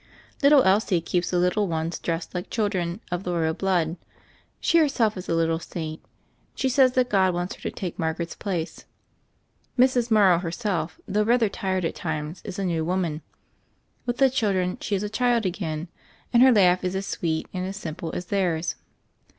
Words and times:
Little 0.41 0.63
Elsie 0.63 0.99
keeps 0.99 1.29
the 1.29 1.37
lit 1.37 1.53
tle 1.53 1.67
ones 1.67 1.99
dressed 1.99 2.33
like 2.33 2.49
children 2.49 3.01
of 3.11 3.23
the 3.23 3.53
blood 3.59 3.85
royal. 3.89 3.97
She 4.59 4.79
herself 4.79 5.15
is 5.15 5.29
a 5.29 5.35
little 5.35 5.59
saint: 5.59 6.01
she 6.55 6.69
says 6.69 6.93
that 6.93 7.07
God 7.07 7.35
wants 7.35 7.53
her 7.53 7.61
to 7.61 7.69
take 7.69 7.99
Margaret's 7.99 8.33
place. 8.33 8.85
Mrs. 9.77 10.09
Morrow 10.09 10.39
herself, 10.39 10.99
though 11.07 11.21
rather 11.21 11.49
tired 11.49 11.85
at 11.85 11.93
times, 11.93 12.41
is 12.43 12.57
a 12.57 12.65
new 12.65 12.83
woman. 12.83 13.21
With 14.07 14.17
the 14.17 14.31
children, 14.31 14.77
she 14.81 14.95
is 14.95 15.03
a 15.03 15.07
child 15.07 15.45
again; 15.45 15.87
and 16.33 16.41
her 16.41 16.51
laugh 16.51 16.83
is 16.83 16.95
as 16.95 17.05
sweet 17.05 17.47
and 17.53 17.63
as 17.67 17.77
simple 17.77 18.11
as 18.15 18.25
theirs. 18.25 18.77